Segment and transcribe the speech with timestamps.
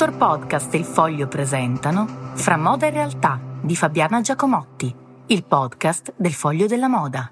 [0.00, 4.94] Dottor Podcast e il Foglio presentano Fra moda e realtà di Fabiana Giacomotti,
[5.26, 7.30] il podcast del Foglio della Moda.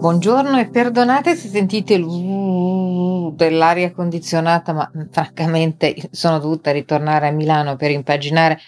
[0.00, 7.30] Buongiorno e perdonate se sentite il dell'aria condizionata, ma mm, francamente sono dovuta ritornare a
[7.30, 8.58] Milano per impaginare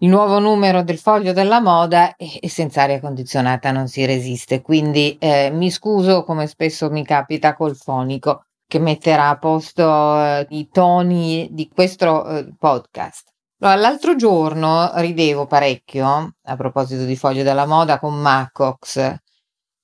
[0.00, 4.60] il nuovo numero del Foglio della Moda e senza aria condizionata non si resiste.
[4.60, 9.82] Quindi eh, mi scuso come spesso mi capita col fonico che metterà a posto
[10.22, 13.32] eh, i toni di questo eh, podcast.
[13.58, 19.16] Allora, l'altro giorno ridevo parecchio a proposito di Foglio della Moda con Macox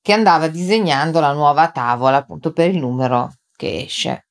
[0.00, 4.28] che andava disegnando la nuova tavola appunto per il numero che esce.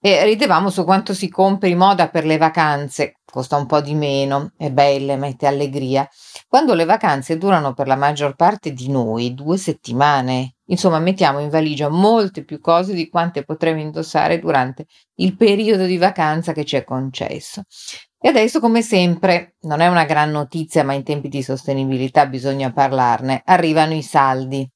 [0.00, 4.52] E ridevamo su quanto si compri moda per le vacanze, costa un po' di meno,
[4.56, 6.08] è belle, mette allegria,
[6.50, 10.56] quando le vacanze durano per la maggior parte di noi due settimane.
[10.64, 14.86] Insomma, mettiamo in valigia molte più cose di quante potremo indossare durante
[15.18, 17.62] il periodo di vacanza che ci è concesso.
[18.18, 22.72] E adesso, come sempre, non è una gran notizia, ma in tempi di sostenibilità bisogna
[22.72, 24.68] parlarne, arrivano i saldi.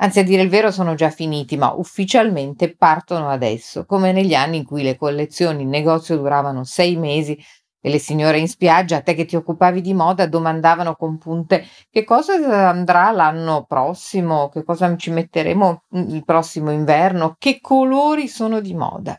[0.00, 4.58] Anzi, a dire il vero sono già finiti, ma ufficialmente partono adesso, come negli anni
[4.58, 7.42] in cui le collezioni in negozio duravano sei mesi
[7.88, 12.04] e le signore in spiaggia, te che ti occupavi di moda, domandavano con punte che
[12.04, 18.74] cosa andrà l'anno prossimo, che cosa ci metteremo il prossimo inverno, che colori sono di
[18.74, 19.18] moda.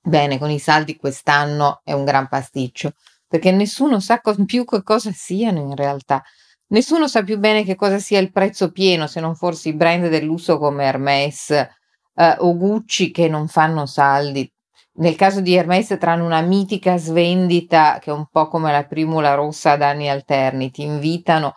[0.00, 2.92] Bene, con i saldi quest'anno è un gran pasticcio,
[3.26, 6.22] perché nessuno sa più che cosa siano in realtà.
[6.70, 10.08] Nessuno sa più bene che cosa sia il prezzo pieno, se non forse i brand
[10.08, 14.50] del lusso come Hermès eh, o Gucci che non fanno saldi.
[14.98, 19.34] Nel caso di Hermès tranne una mitica svendita che è un po' come la primula
[19.34, 21.54] rossa ad anni alterni, ti invitano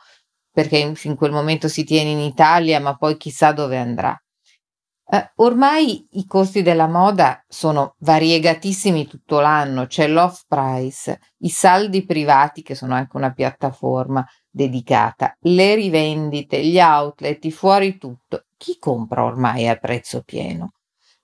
[0.51, 4.15] perché in quel momento si tiene in Italia, ma poi chissà dove andrà.
[5.13, 12.05] Eh, ormai i costi della moda sono variegatissimi tutto l'anno, c'è l'off price, i saldi
[12.05, 18.45] privati che sono anche una piattaforma dedicata, le rivendite, gli outlet, fuori tutto.
[18.55, 20.73] Chi compra ormai a prezzo pieno?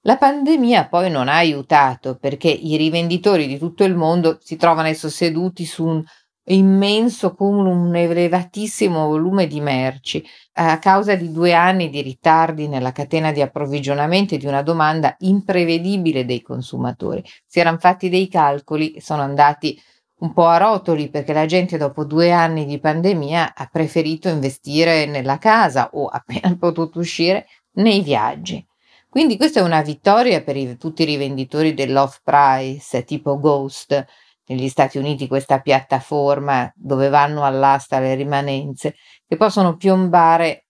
[0.08, 4.88] La pandemia poi non ha aiutato perché i rivenditori di tutto il mondo si trovano
[4.88, 6.02] adesso seduti su un
[6.46, 10.24] immenso cumulo, un elevatissimo volume di merci
[10.54, 15.14] a causa di due anni di ritardi nella catena di approvvigionamento e di una domanda
[15.20, 17.22] imprevedibile dei consumatori.
[17.46, 19.78] Si erano fatti dei calcoli, sono andati
[20.20, 25.06] un po' a rotoli perché la gente dopo due anni di pandemia ha preferito investire
[25.06, 28.66] nella casa o appena potuto uscire nei viaggi.
[29.10, 34.06] Quindi questa è una vittoria per i, tutti i rivenditori dell'off price tipo Ghost.
[34.50, 38.96] Negli Stati Uniti questa piattaforma dove vanno all'asta le rimanenze,
[39.28, 40.68] che possono piombare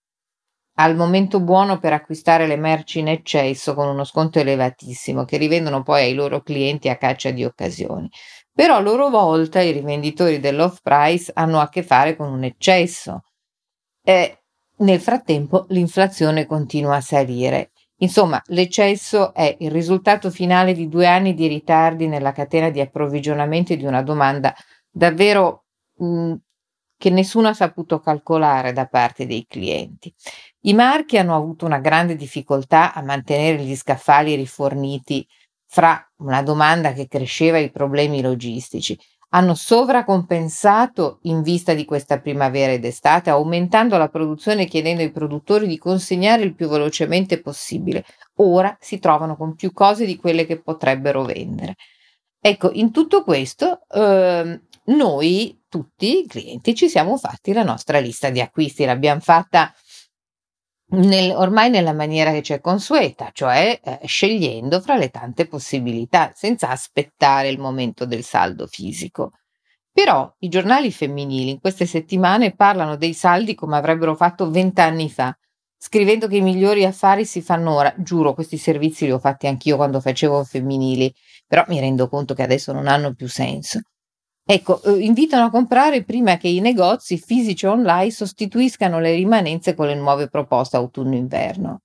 [0.80, 5.84] al momento buono per acquistare le merci in eccesso con uno sconto elevatissimo che rivendono
[5.84, 8.10] poi ai loro clienti a caccia di occasioni.
[8.52, 13.22] Però a loro volta i rivenditori dell'off price hanno a che fare con un eccesso.
[14.04, 14.44] E
[14.78, 21.34] nel frattempo l'inflazione continua a salire Insomma, l'eccesso è il risultato finale di due anni
[21.34, 24.54] di ritardi nella catena di approvvigionamento di una domanda
[24.90, 25.66] davvero
[25.96, 26.34] mh, mm,
[26.98, 30.14] che nessuno ha saputo calcolare da parte dei clienti.
[30.62, 35.26] I marchi hanno avuto una grande difficoltà a mantenere gli scaffali riforniti
[35.66, 38.98] fra una domanda che cresceva e i problemi logistici
[39.30, 45.12] hanno sovracompensato in vista di questa primavera ed estate, aumentando la produzione e chiedendo ai
[45.12, 48.06] produttori di consegnare il più velocemente possibile.
[48.36, 51.76] Ora si trovano con più cose di quelle che potrebbero vendere.
[52.40, 58.30] Ecco, in tutto questo eh, noi tutti i clienti ci siamo fatti la nostra lista
[58.30, 59.74] di acquisti, l'abbiamo fatta
[60.90, 66.70] nel, ormai nella maniera che c'è consueta, cioè eh, scegliendo fra le tante possibilità, senza
[66.70, 69.32] aspettare il momento del saldo fisico.
[69.92, 75.36] Però i giornali femminili in queste settimane parlano dei saldi come avrebbero fatto vent'anni fa,
[75.78, 77.94] scrivendo che i migliori affari si fanno ora.
[77.98, 81.14] Giuro, questi servizi li ho fatti anch'io quando facevo femminili,
[81.48, 83.82] però mi rendo conto che adesso non hanno più senso.
[84.50, 89.88] Ecco, eh, invitano a comprare prima che i negozi fisici online sostituiscano le rimanenze con
[89.88, 91.82] le nuove proposte autunno-inverno.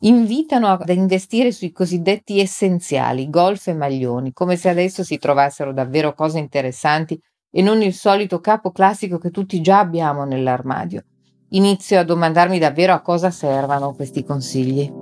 [0.00, 6.12] Invitano ad investire sui cosiddetti essenziali, golf e maglioni, come se adesso si trovassero davvero
[6.12, 7.16] cose interessanti
[7.48, 11.04] e non il solito capo classico che tutti già abbiamo nell'armadio.
[11.50, 14.99] Inizio a domandarmi davvero a cosa servano questi consigli.